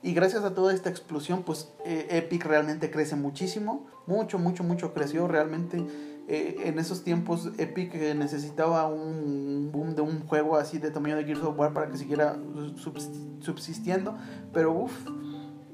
Y 0.05 0.13
gracias 0.13 0.43
a 0.43 0.53
toda 0.53 0.71
esta 0.71 0.91
explosión, 0.91 1.41
pues 1.41 1.73
eh, 1.83 2.05
Epic 2.11 2.45
realmente 2.45 2.91
crece 2.91 3.15
muchísimo, 3.15 3.87
mucho, 4.05 4.37
mucho, 4.37 4.63
mucho 4.63 4.93
creció 4.93 5.27
realmente. 5.27 5.83
Eh, 6.27 6.57
en 6.65 6.77
esos 6.77 7.03
tiempos 7.03 7.49
Epic 7.57 7.95
necesitaba 8.13 8.85
un 8.85 9.71
boom 9.71 9.95
de 9.95 10.03
un 10.03 10.27
juego 10.27 10.57
así 10.57 10.77
de 10.77 10.91
tamaño 10.91 11.15
de 11.15 11.23
Gears 11.23 11.41
of 11.41 11.57
War 11.57 11.73
para 11.73 11.89
que 11.89 11.97
siguiera 11.97 12.37
subsistiendo, 13.39 14.15
pero 14.53 14.73
uff, 14.73 14.93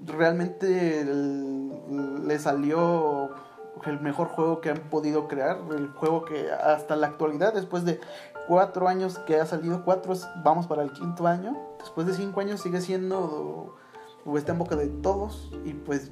realmente 0.05 1.05
le 1.05 2.39
salió 2.39 3.31
el 3.85 4.00
mejor 4.00 4.29
juego 4.29 4.61
que 4.61 4.69
han 4.69 4.79
podido 4.89 5.27
crear, 5.27 5.59
el 5.75 5.89
juego 5.89 6.23
que 6.23 6.50
hasta 6.51 6.95
la 6.95 7.07
actualidad, 7.07 7.53
después 7.53 7.83
de 7.83 8.00
cuatro 8.47 8.88
años 8.88 9.19
que 9.19 9.35
ha 9.35 9.45
salido, 9.45 9.83
cuatro, 9.83 10.13
vamos 10.41 10.67
para 10.67 10.83
el 10.83 10.93
quinto 10.93 11.27
año, 11.27 11.57
después 11.79 12.07
de 12.07 12.13
cinco 12.13 12.39
años 12.39 12.61
sigue 12.61 12.79
siendo, 12.79 13.75
o 14.25 14.37
está 14.37 14.51
en 14.53 14.59
boca 14.59 14.75
de 14.75 14.87
todos, 14.87 15.51
y 15.65 15.73
pues 15.73 16.11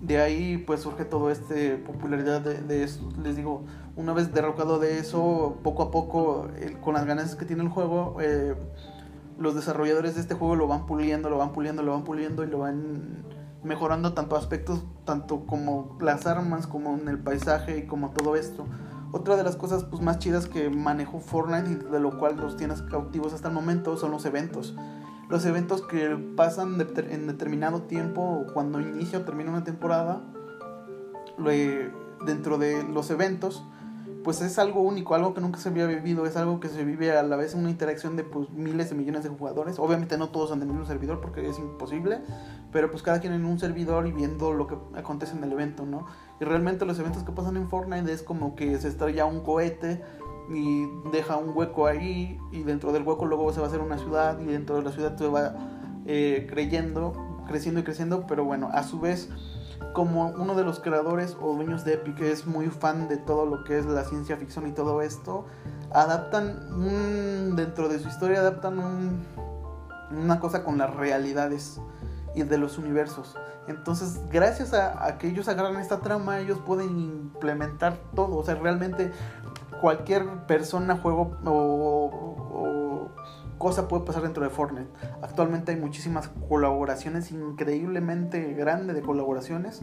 de 0.00 0.20
ahí 0.20 0.58
pues 0.58 0.80
surge 0.80 1.04
todo 1.04 1.30
este 1.30 1.76
popularidad 1.76 2.40
de, 2.40 2.82
eso, 2.84 3.08
les 3.22 3.36
digo, 3.36 3.64
una 3.96 4.12
vez 4.12 4.32
derrocado 4.32 4.78
de 4.78 4.98
eso, 4.98 5.58
poco 5.62 5.82
a 5.82 5.90
poco, 5.90 6.48
con 6.80 6.94
las 6.94 7.04
ganas 7.04 7.34
que 7.34 7.44
tiene 7.44 7.62
el 7.62 7.68
juego, 7.68 8.16
eh, 8.20 8.54
los 9.38 9.54
desarrolladores 9.54 10.14
de 10.14 10.20
este 10.20 10.34
juego 10.34 10.56
lo 10.56 10.66
van 10.66 10.86
puliendo, 10.86 11.30
lo 11.30 11.38
van 11.38 11.52
puliendo, 11.52 11.82
lo 11.82 11.92
van 11.92 12.04
puliendo 12.04 12.44
y 12.44 12.48
lo 12.48 12.58
van 12.58 13.24
mejorando 13.62 14.12
tanto 14.14 14.36
aspectos, 14.36 14.84
tanto 15.04 15.46
como 15.46 15.96
las 16.00 16.26
armas, 16.26 16.66
como 16.66 16.96
en 16.96 17.08
el 17.08 17.18
paisaje 17.18 17.78
y 17.78 17.86
como 17.86 18.10
todo 18.10 18.36
esto. 18.36 18.66
Otra 19.10 19.36
de 19.36 19.42
las 19.42 19.56
cosas 19.56 19.84
pues, 19.84 20.02
más 20.02 20.18
chidas 20.18 20.46
que 20.46 20.70
manejó 20.70 21.20
Fortnite 21.20 21.70
y 21.70 21.74
de 21.90 22.00
lo 22.00 22.18
cual 22.18 22.36
los 22.36 22.56
tienes 22.56 22.82
cautivos 22.82 23.32
hasta 23.32 23.48
el 23.48 23.54
momento 23.54 23.96
son 23.96 24.10
los 24.10 24.24
eventos. 24.26 24.76
Los 25.28 25.44
eventos 25.44 25.82
que 25.82 26.16
pasan 26.36 26.80
en 26.80 27.26
determinado 27.26 27.82
tiempo, 27.82 28.46
cuando 28.54 28.80
inicia 28.80 29.18
o 29.18 29.22
termina 29.22 29.50
una 29.50 29.64
temporada, 29.64 30.22
dentro 32.24 32.58
de 32.58 32.82
los 32.82 33.10
eventos, 33.10 33.62
pues 34.24 34.40
es 34.40 34.58
algo 34.58 34.80
único, 34.82 35.14
algo 35.14 35.32
que 35.32 35.40
nunca 35.40 35.58
se 35.58 35.68
había 35.68 35.86
vivido, 35.86 36.26
es 36.26 36.36
algo 36.36 36.60
que 36.60 36.68
se 36.68 36.84
vive 36.84 37.16
a 37.16 37.22
la 37.22 37.36
vez 37.36 37.54
en 37.54 37.60
una 37.60 37.70
interacción 37.70 38.16
de 38.16 38.24
pues, 38.24 38.50
miles 38.50 38.90
de 38.90 38.96
millones 38.96 39.22
de 39.22 39.30
jugadores. 39.30 39.78
Obviamente 39.78 40.18
no 40.18 40.30
todos 40.30 40.52
han 40.52 40.60
el 40.60 40.68
mismo 40.68 40.84
servidor 40.84 41.20
porque 41.20 41.48
es 41.48 41.58
imposible, 41.58 42.20
pero 42.72 42.90
pues 42.90 43.02
cada 43.02 43.20
quien 43.20 43.32
en 43.32 43.44
un 43.44 43.58
servidor 43.58 44.06
y 44.06 44.12
viendo 44.12 44.52
lo 44.52 44.66
que 44.66 44.76
acontece 44.94 45.36
en 45.36 45.44
el 45.44 45.52
evento, 45.52 45.86
¿no? 45.86 46.06
Y 46.40 46.44
realmente 46.44 46.84
los 46.84 46.98
eventos 46.98 47.22
que 47.22 47.32
pasan 47.32 47.56
en 47.56 47.68
Fortnite 47.68 48.12
es 48.12 48.22
como 48.22 48.54
que 48.54 48.78
se 48.78 48.88
estrella 48.88 49.24
un 49.24 49.40
cohete 49.40 50.02
y 50.50 50.86
deja 51.12 51.36
un 51.36 51.56
hueco 51.56 51.86
ahí 51.86 52.38
y 52.52 52.62
dentro 52.62 52.92
del 52.92 53.02
hueco 53.02 53.26
luego 53.26 53.52
se 53.52 53.60
va 53.60 53.66
a 53.66 53.68
hacer 53.68 53.80
una 53.80 53.98
ciudad 53.98 54.38
y 54.40 54.46
dentro 54.46 54.76
de 54.76 54.82
la 54.82 54.92
ciudad 54.92 55.16
se 55.16 55.28
va 55.28 55.54
eh, 56.06 56.46
creyendo, 56.48 57.12
creciendo 57.46 57.80
y 57.80 57.84
creciendo, 57.84 58.26
pero 58.26 58.44
bueno, 58.44 58.70
a 58.72 58.82
su 58.82 59.00
vez 59.00 59.28
como 59.92 60.26
uno 60.26 60.54
de 60.54 60.64
los 60.64 60.80
creadores 60.80 61.36
o 61.40 61.54
dueños 61.54 61.84
de 61.84 61.94
Epic 61.94 62.20
es 62.20 62.46
muy 62.46 62.66
fan 62.68 63.08
de 63.08 63.16
todo 63.16 63.46
lo 63.46 63.64
que 63.64 63.78
es 63.78 63.86
la 63.86 64.04
ciencia 64.04 64.36
ficción 64.36 64.66
y 64.66 64.72
todo 64.72 65.02
esto, 65.02 65.46
adaptan 65.92 67.56
dentro 67.56 67.88
de 67.88 67.98
su 67.98 68.08
historia 68.08 68.40
adaptan 68.40 69.24
una 70.10 70.40
cosa 70.40 70.64
con 70.64 70.78
las 70.78 70.94
realidades 70.94 71.80
y 72.34 72.42
de 72.42 72.58
los 72.58 72.78
universos. 72.78 73.36
Entonces, 73.66 74.20
gracias 74.30 74.72
a, 74.72 75.18
que 75.18 75.28
ellos 75.28 75.46
agarran 75.48 75.76
esta 75.76 76.00
trama, 76.00 76.40
ellos 76.40 76.58
pueden 76.64 76.98
implementar 76.98 77.98
todo. 78.14 78.36
O 78.36 78.44
sea, 78.44 78.54
realmente 78.54 79.12
cualquier 79.80 80.46
persona, 80.46 80.96
juego 80.96 81.36
o, 81.44 83.08
cosa 83.58 83.88
puede 83.88 84.04
pasar 84.04 84.22
dentro 84.22 84.44
de 84.44 84.50
Fortnite. 84.50 84.88
Actualmente 85.22 85.72
hay 85.72 85.78
muchísimas 85.78 86.28
colaboraciones, 86.48 87.32
increíblemente 87.32 88.54
grandes 88.54 88.94
de 88.94 89.02
colaboraciones. 89.02 89.82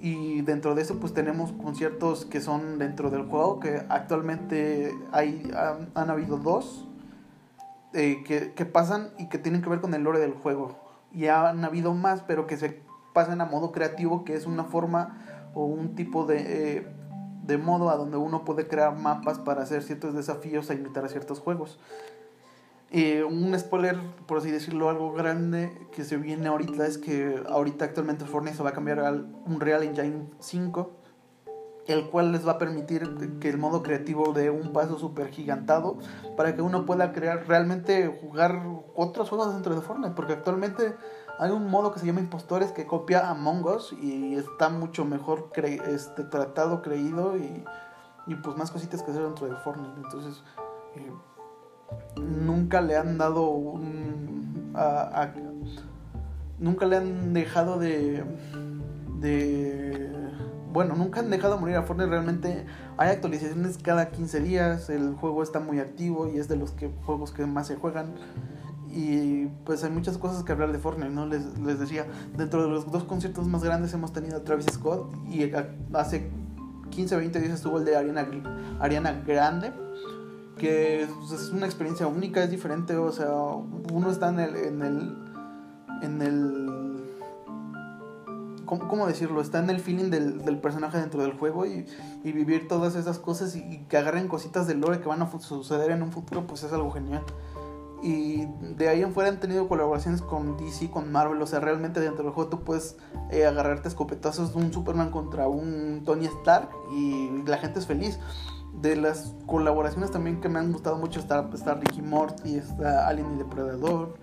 Y 0.00 0.40
dentro 0.42 0.74
de 0.74 0.82
eso 0.82 0.98
pues 0.98 1.12
tenemos 1.12 1.52
conciertos 1.52 2.24
que 2.24 2.40
son 2.40 2.78
dentro 2.78 3.10
del 3.10 3.26
juego, 3.26 3.60
que 3.60 3.82
actualmente 3.88 4.92
hay, 5.12 5.50
han, 5.94 6.10
habido 6.10 6.38
dos 6.38 6.88
eh, 7.92 8.22
que, 8.24 8.54
que 8.54 8.64
pasan 8.64 9.10
y 9.18 9.28
que 9.28 9.38
tienen 9.38 9.60
que 9.60 9.68
ver 9.68 9.80
con 9.80 9.92
el 9.92 10.02
lore 10.02 10.18
del 10.18 10.32
juego 10.32 10.90
y 11.12 11.26
han 11.26 11.64
habido 11.64 11.94
más, 11.94 12.22
pero 12.22 12.46
que 12.46 12.56
se 12.56 12.80
pasan 13.12 13.40
a 13.40 13.46
modo 13.46 13.72
creativo, 13.72 14.24
que 14.24 14.34
es 14.34 14.46
una 14.46 14.64
forma 14.64 15.50
o 15.54 15.64
un 15.64 15.94
tipo 15.94 16.24
de, 16.24 16.78
eh, 16.78 16.86
de 17.50 17.58
modo 17.58 17.90
a 17.90 17.96
donde 17.96 18.16
uno 18.16 18.44
puede 18.44 18.68
crear 18.68 18.96
mapas 18.96 19.40
para 19.40 19.62
hacer 19.62 19.82
ciertos 19.82 20.14
desafíos 20.14 20.70
a 20.70 20.74
imitar 20.74 21.04
a 21.04 21.08
ciertos 21.08 21.40
juegos. 21.40 21.80
Eh, 22.92 23.24
un 23.24 23.58
spoiler, 23.58 23.98
por 24.26 24.38
así 24.38 24.52
decirlo, 24.52 24.88
algo 24.88 25.12
grande 25.12 25.72
que 25.90 26.04
se 26.04 26.16
viene 26.16 26.46
ahorita 26.46 26.86
es 26.86 26.96
que 26.96 27.42
ahorita 27.48 27.86
actualmente 27.86 28.24
Fortnite 28.24 28.56
se 28.56 28.62
va 28.62 28.70
a 28.70 28.72
cambiar 28.72 29.00
al 29.00 29.26
Unreal 29.46 29.82
Engine 29.82 30.30
5, 30.38 30.90
el 31.88 32.08
cual 32.08 32.30
les 32.30 32.46
va 32.46 32.52
a 32.52 32.58
permitir 32.58 33.38
que 33.40 33.48
el 33.48 33.58
modo 33.58 33.82
creativo 33.82 34.32
dé 34.32 34.50
un 34.50 34.72
paso 34.72 34.96
súper 34.96 35.30
gigantado 35.30 35.98
para 36.36 36.54
que 36.54 36.62
uno 36.62 36.86
pueda 36.86 37.12
crear 37.12 37.48
realmente 37.48 38.06
jugar 38.20 38.62
otros 38.94 39.28
juegos 39.28 39.52
dentro 39.54 39.74
de 39.74 39.80
Fortnite, 39.80 40.14
porque 40.14 40.34
actualmente 40.34 40.94
hay 41.40 41.50
un 41.52 41.70
modo 41.70 41.90
que 41.90 41.98
se 41.98 42.04
llama 42.04 42.20
Impostores 42.20 42.70
que 42.70 42.86
copia 42.86 43.30
Among 43.30 43.64
Us 43.64 43.94
y 43.94 44.34
está 44.34 44.68
mucho 44.68 45.06
mejor 45.06 45.50
este, 45.88 46.22
tratado, 46.24 46.82
creído 46.82 47.38
y, 47.38 47.64
y, 48.26 48.34
pues 48.34 48.58
más 48.58 48.70
cositas 48.70 49.02
que 49.02 49.10
hacer 49.10 49.22
dentro 49.22 49.46
de 49.48 49.56
Fortnite. 49.56 50.00
Entonces, 50.04 50.42
eh, 50.96 51.10
nunca 52.20 52.82
le 52.82 52.94
han 52.94 53.16
dado 53.16 53.48
un... 53.48 54.74
nunca 56.58 56.84
le 56.84 56.96
han 56.98 57.32
dejado 57.32 57.78
de... 57.78 58.22
de 59.18 60.10
bueno, 60.74 60.94
nunca 60.94 61.20
han 61.20 61.30
dejado 61.30 61.58
morir 61.58 61.76
a 61.76 61.84
Fortnite. 61.84 62.10
Realmente 62.10 62.66
hay 62.98 63.08
actualizaciones 63.08 63.78
cada 63.78 64.10
15 64.10 64.40
días. 64.40 64.90
El 64.90 65.14
juego 65.14 65.42
está 65.42 65.58
muy 65.58 65.80
activo 65.80 66.28
y 66.28 66.36
es 66.36 66.48
de 66.48 66.56
los 66.56 66.72
que, 66.72 66.90
juegos 67.06 67.32
que 67.32 67.46
más 67.46 67.66
se 67.66 67.76
juegan. 67.76 68.12
Y 68.92 69.46
pues 69.64 69.84
hay 69.84 69.90
muchas 69.90 70.18
cosas 70.18 70.42
que 70.42 70.52
hablar 70.52 70.72
de 70.72 70.78
Fortnite, 70.78 71.10
¿no? 71.10 71.26
Les, 71.26 71.58
les 71.58 71.78
decía, 71.78 72.06
dentro 72.36 72.62
de 72.64 72.68
los 72.68 72.90
dos 72.90 73.04
conciertos 73.04 73.46
más 73.46 73.62
grandes 73.62 73.94
hemos 73.94 74.12
tenido 74.12 74.38
a 74.38 74.44
Travis 74.44 74.66
Scott 74.66 75.12
y 75.28 75.52
hace 75.92 76.30
15 76.90 77.14
o 77.14 77.18
20 77.18 77.40
días 77.40 77.54
estuvo 77.54 77.78
el 77.78 77.84
de 77.84 77.96
Ariana, 77.96 78.26
Ariana 78.80 79.12
Grande, 79.26 79.72
que 80.58 81.02
es 81.02 81.50
una 81.52 81.66
experiencia 81.66 82.06
única, 82.06 82.42
es 82.42 82.50
diferente, 82.50 82.96
o 82.96 83.12
sea, 83.12 83.30
uno 83.92 84.10
está 84.10 84.28
en 84.30 84.40
el... 84.40 84.56
En 84.56 84.82
el, 84.82 85.16
en 86.02 86.22
el 86.22 86.70
¿cómo, 88.78 89.06
decirlo? 89.06 89.40
Está 89.40 89.58
en 89.58 89.70
el 89.70 89.80
feeling 89.80 90.10
del, 90.10 90.44
del 90.44 90.58
personaje 90.58 90.98
dentro 90.98 91.22
del 91.22 91.32
juego 91.32 91.66
y, 91.66 91.86
y, 92.22 92.32
vivir 92.32 92.68
todas 92.68 92.94
esas 92.94 93.18
cosas 93.18 93.56
y, 93.56 93.60
y, 93.60 93.78
que 93.88 93.96
agarren 93.96 94.28
cositas 94.28 94.66
del 94.68 94.80
lore 94.80 95.00
que 95.00 95.08
van 95.08 95.22
a 95.22 95.40
suceder 95.40 95.90
en 95.90 96.02
un 96.02 96.12
futuro, 96.12 96.46
pues 96.46 96.62
es 96.62 96.72
algo 96.72 96.90
genial. 96.92 97.22
Y 98.02 98.46
de 98.76 98.88
ahí 98.88 99.02
en 99.02 99.12
fuera 99.12 99.28
han 99.28 99.40
tenido 99.40 99.68
colaboraciones 99.68 100.22
con 100.22 100.56
DC, 100.56 100.90
con 100.90 101.12
Marvel. 101.12 101.40
O 101.42 101.46
sea, 101.46 101.60
realmente 101.60 102.00
dentro 102.00 102.24
del 102.24 102.32
juego 102.32 102.48
tú 102.50 102.64
puedes 102.64 102.96
eh, 103.30 103.44
agarrarte 103.44 103.88
escopetazos 103.88 104.54
de 104.54 104.58
un 104.58 104.72
Superman 104.72 105.10
contra 105.10 105.48
un 105.48 106.02
Tony 106.04 106.26
Stark 106.26 106.70
y 106.92 107.42
la 107.46 107.58
gente 107.58 107.78
es 107.78 107.86
feliz. 107.86 108.18
De 108.80 108.96
las 108.96 109.34
colaboraciones 109.46 110.10
también 110.10 110.40
que 110.40 110.48
me 110.48 110.58
han 110.58 110.72
gustado 110.72 110.96
mucho 110.96 111.20
está, 111.20 111.48
está 111.52 111.74
Ricky 111.74 112.02
Morty, 112.02 112.56
está 112.56 113.06
Alien 113.08 113.34
y 113.34 113.38
Depredador. 113.38 114.14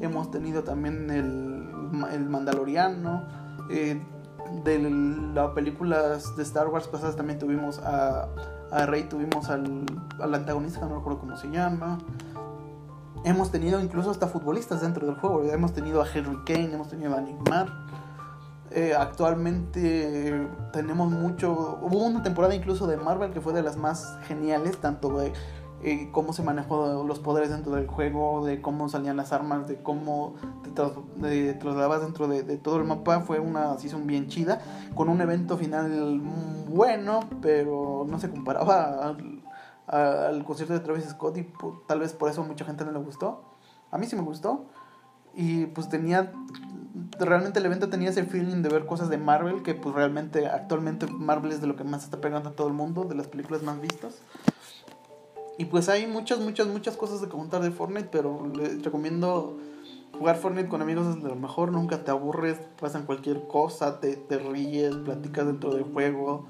Hemos 0.00 0.30
tenido 0.30 0.64
también 0.64 1.10
el, 1.10 1.70
el 2.12 2.28
Mandaloriano. 2.28 3.22
Eh, 3.70 4.02
de 4.64 4.78
las 5.34 5.50
películas 5.50 6.36
de 6.36 6.42
Star 6.42 6.68
Wars 6.68 6.86
pasadas 6.88 7.16
también 7.16 7.38
tuvimos 7.38 7.78
a, 7.78 8.28
a 8.70 8.86
Rey, 8.86 9.04
tuvimos 9.04 9.48
al, 9.48 9.86
al 10.20 10.34
antagonista, 10.34 10.86
no 10.86 10.96
recuerdo 10.96 11.20
cómo 11.20 11.36
se 11.36 11.48
llama. 11.50 11.98
Hemos 13.24 13.50
tenido 13.52 13.80
incluso 13.80 14.10
hasta 14.10 14.26
futbolistas 14.26 14.80
dentro 14.80 15.06
del 15.06 15.14
juego. 15.16 15.44
Hemos 15.44 15.72
tenido 15.72 16.02
a 16.02 16.06
Henry 16.12 16.36
Kane, 16.44 16.74
hemos 16.74 16.88
tenido 16.88 17.16
a 17.16 17.20
Neymar. 17.20 17.68
Eh, 18.72 18.94
actualmente 18.98 20.48
tenemos 20.72 21.10
mucho. 21.10 21.78
Hubo 21.82 22.04
una 22.04 22.22
temporada 22.22 22.54
incluso 22.54 22.86
de 22.86 22.96
Marvel 22.96 23.32
que 23.32 23.40
fue 23.40 23.52
de 23.52 23.62
las 23.62 23.76
más 23.76 24.18
geniales, 24.26 24.78
tanto 24.78 25.18
de 25.18 25.32
eh, 25.84 26.08
cómo 26.10 26.32
se 26.32 26.42
manejó 26.42 27.04
los 27.04 27.20
poderes 27.20 27.50
dentro 27.50 27.72
del 27.72 27.86
juego, 27.86 28.44
de 28.44 28.60
cómo 28.60 28.88
salían 28.88 29.16
las 29.16 29.32
armas, 29.32 29.68
de 29.68 29.76
cómo 29.82 30.34
te, 30.64 31.54
trasladabas 31.54 32.02
dentro 32.02 32.26
de, 32.28 32.42
de, 32.42 32.56
todo 32.56 32.78
el 32.78 32.84
mapa. 32.84 33.20
Fue 33.20 33.38
una 33.38 33.78
season 33.78 34.06
bien 34.06 34.28
chida, 34.28 34.60
con 34.94 35.08
un 35.08 35.20
evento 35.20 35.56
final 35.56 36.20
bueno, 36.68 37.20
pero 37.40 38.06
no 38.08 38.18
se 38.18 38.30
comparaba 38.30 39.08
al 39.08 39.41
concierto 40.44 40.74
de 40.74 40.80
Travis 40.80 41.04
Scott 41.04 41.36
y 41.38 41.46
tal 41.86 42.00
vez 42.00 42.12
por 42.12 42.30
eso 42.30 42.44
mucha 42.44 42.64
gente 42.64 42.84
no 42.84 42.92
le 42.92 42.98
gustó. 42.98 43.42
A 43.90 43.98
mí 43.98 44.06
sí 44.06 44.16
me 44.16 44.22
gustó. 44.22 44.66
Y 45.34 45.66
pues 45.66 45.88
tenía, 45.88 46.32
realmente 47.18 47.58
el 47.58 47.66
evento 47.66 47.88
tenía 47.88 48.10
ese 48.10 48.24
feeling 48.24 48.62
de 48.62 48.68
ver 48.68 48.86
cosas 48.86 49.08
de 49.08 49.16
Marvel, 49.18 49.62
que 49.62 49.74
pues 49.74 49.94
realmente 49.94 50.46
actualmente 50.46 51.06
Marvel 51.06 51.52
es 51.52 51.60
de 51.60 51.66
lo 51.66 51.76
que 51.76 51.84
más 51.84 52.04
está 52.04 52.20
pegando 52.20 52.50
a 52.50 52.52
todo 52.52 52.68
el 52.68 52.74
mundo, 52.74 53.04
de 53.04 53.14
las 53.14 53.28
películas 53.28 53.62
más 53.62 53.80
vistas. 53.80 54.18
Y 55.58 55.66
pues 55.66 55.88
hay 55.88 56.06
muchas, 56.06 56.40
muchas, 56.40 56.66
muchas 56.66 56.96
cosas 56.96 57.20
de 57.20 57.28
contar 57.28 57.62
de 57.62 57.70
Fortnite, 57.70 58.08
pero 58.10 58.46
les 58.54 58.82
recomiendo 58.82 59.58
jugar 60.18 60.36
Fortnite 60.36 60.68
con 60.68 60.82
amigos 60.82 61.16
es 61.16 61.22
lo 61.22 61.34
mejor, 61.36 61.72
nunca 61.72 62.04
te 62.04 62.10
aburres, 62.10 62.58
pasan 62.80 63.06
cualquier 63.06 63.46
cosa, 63.46 64.00
te, 64.00 64.16
te 64.16 64.38
ríes, 64.38 64.94
platicas 64.96 65.46
dentro 65.46 65.74
del 65.74 65.84
juego. 65.84 66.46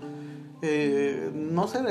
Eh, 0.65 1.33
no 1.35 1.67
sé, 1.67 1.83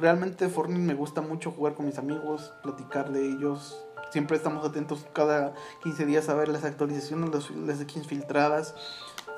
realmente 0.00 0.48
Fortnite 0.48 0.80
me 0.80 0.94
gusta 0.94 1.20
mucho 1.20 1.52
jugar 1.52 1.74
con 1.74 1.86
mis 1.86 1.96
amigos, 1.96 2.52
platicar 2.62 3.12
de 3.12 3.24
ellos. 3.24 3.80
Siempre 4.10 4.36
estamos 4.36 4.66
atentos 4.66 5.06
cada 5.12 5.54
15 5.84 6.04
días 6.04 6.28
a 6.28 6.34
ver 6.34 6.48
las 6.48 6.64
actualizaciones, 6.64 7.30
las, 7.32 7.50
las 7.50 7.78
skins 7.78 8.08
filtradas 8.08 8.74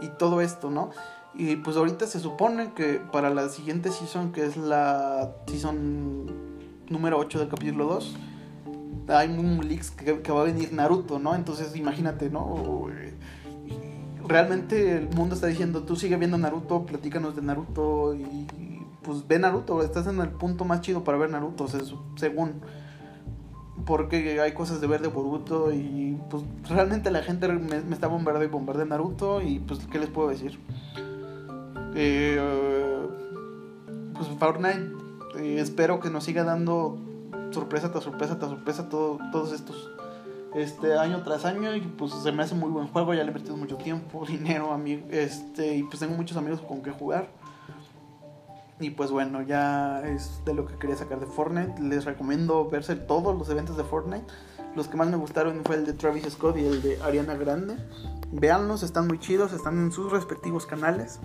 y 0.01 0.09
todo 0.09 0.41
esto, 0.41 0.71
¿no? 0.71 0.91
Y 1.35 1.57
pues 1.57 1.77
ahorita 1.77 2.07
se 2.07 2.19
supone 2.19 2.73
que 2.73 2.95
para 3.13 3.29
la 3.29 3.51
siguiente 3.51 3.91
season, 3.91 4.33
que 4.33 4.47
es 4.47 4.57
la 4.57 5.35
season 5.47 6.27
número 6.89 7.19
8 7.19 7.39
del 7.41 7.49
capítulo 7.49 7.85
2, 7.85 8.17
hay 9.09 9.29
un 9.29 9.69
leaks 9.69 9.91
que, 9.91 10.23
que 10.23 10.33
va 10.33 10.41
a 10.41 10.45
venir 10.45 10.73
Naruto, 10.73 11.19
¿no? 11.19 11.35
Entonces 11.35 11.77
imagínate, 11.77 12.31
¿no? 12.31 12.89
Realmente 14.29 14.97
el 14.97 15.09
mundo 15.11 15.35
está 15.35 15.47
diciendo, 15.47 15.83
tú 15.83 15.97
sigue 15.97 16.17
viendo 16.17 16.37
Naruto, 16.37 16.85
platícanos 16.85 17.37
de 17.37 17.43
Naruto 17.43 18.15
y 18.15 18.47
pues 19.03 19.27
ve 19.27 19.39
Naruto, 19.39 19.83
estás 19.83 20.07
en 20.09 20.21
el 20.21 20.31
punto 20.31 20.65
más 20.65 20.81
chido 20.81 21.05
para 21.05 21.17
ver 21.17 21.31
Naruto, 21.31 21.67
según 22.17 22.61
porque 23.85 24.41
hay 24.41 24.53
cosas 24.53 24.81
de 24.81 24.87
ver 24.87 25.01
de 25.01 25.09
Boruto 25.09 25.73
y 25.73 26.19
pues 26.31 26.43
realmente 26.69 27.11
la 27.11 27.23
gente 27.23 27.49
me, 27.49 27.81
me 27.83 27.95
está 27.95 28.09
bombardeando 28.09 28.45
y 28.45 28.53
bombardeando 28.53 28.97
Naruto 28.97 29.43
y 29.43 29.61
pues 29.61 29.81
qué 29.91 29.99
les 29.99 30.09
puedo 30.09 30.29
decir 30.29 30.59
eh, 31.95 32.41
pues 34.15 34.29
Fortnite 34.39 34.91
eh, 35.39 35.61
espero 35.61 36.01
que 36.01 36.11
nos 36.11 36.25
siga 36.25 36.43
dando 36.43 36.99
sorpresa 37.53 37.93
tras 37.93 38.05
sorpresa 38.05 38.39
tras 38.39 38.51
sorpresa 38.51 38.89
todo, 38.89 39.19
todos 39.31 39.53
estos 39.53 39.91
este 40.55 40.97
año 40.97 41.23
tras 41.23 41.45
año 41.45 41.75
y 41.75 41.81
pues 41.81 42.13
se 42.13 42.33
me 42.33 42.43
hace 42.43 42.55
muy 42.55 42.71
buen 42.71 42.89
juego 42.89 43.13
ya 43.15 43.25
le 43.25 43.31
he 43.31 43.35
metido 43.35 43.57
mucho 43.57 43.77
tiempo 43.77 44.25
dinero 44.29 44.73
a 44.73 44.79
mí 44.79 45.05
este 45.11 45.77
y 45.77 45.83
pues 45.83 46.01
tengo 46.01 46.15
muchos 46.15 46.37
amigos 46.37 46.61
con 46.61 46.83
que 46.83 46.91
jugar. 46.91 47.29
Y 48.79 48.91
pues 48.91 49.11
bueno 49.11 49.41
ya 49.41 50.03
es 50.07 50.43
de 50.45 50.53
lo 50.53 50.67
que 50.67 50.75
quería 50.75 50.97
sacar 50.97 51.19
de 51.19 51.27
Fortnite. 51.27 51.81
Les 51.81 52.05
recomiendo 52.05 52.69
verse 52.69 52.95
todos 52.95 53.37
los 53.37 53.49
eventos 53.49 53.77
de 53.77 53.85
Fortnite. 53.85 54.27
Los 54.75 54.89
que 54.89 54.99
más 54.99 55.09
me 55.09 55.17
gustaron 55.17 55.63
fue 55.65 55.77
el 55.77 55.87
de 55.87 55.95
Travis 55.95 56.25
Scott 56.31 56.59
y 56.59 56.67
el 56.67 56.83
de 56.83 57.03
Ariana 57.03 57.35
Grande. 57.35 57.77
Veanlos, 58.33 58.83
están 58.83 59.07
muy 59.07 59.19
chidos 59.19 59.53
están 59.55 59.79
en 59.79 59.93
sus 59.93 60.13
respectivos 60.13 60.67
canales. 60.67 61.21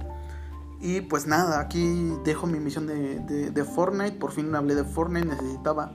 Y 0.79 1.01
pues 1.01 1.27
nada, 1.27 1.59
aquí 1.59 2.13
dejo 2.23 2.47
mi 2.47 2.59
misión 2.59 2.87
de, 2.87 3.51
de, 3.51 3.63
Fortnite. 3.63 4.17
Por 4.17 4.31
fin 4.31 4.53
hablé 4.55 4.73
de 4.73 4.83
Fortnite, 4.83 5.27
necesitaba 5.27 5.91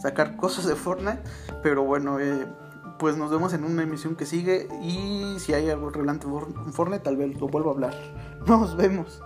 sacar 0.00 0.36
cosas 0.36 0.66
de 0.66 0.76
Fortnite. 0.76 1.22
Pero 1.62 1.84
bueno, 1.84 2.20
eh, 2.20 2.46
pues 2.98 3.16
nos 3.16 3.30
vemos 3.30 3.52
en 3.52 3.64
una 3.64 3.82
emisión 3.82 4.16
que 4.16 4.26
sigue. 4.26 4.68
Y 4.82 5.36
si 5.38 5.54
hay 5.54 5.70
algo 5.70 5.90
relevante 5.90 6.26
en 6.26 6.72
Fortnite, 6.72 7.04
tal 7.04 7.16
vez 7.16 7.38
lo 7.40 7.48
vuelvo 7.48 7.70
a 7.70 7.72
hablar. 7.74 7.94
Nos 8.46 8.76
vemos. 8.76 9.22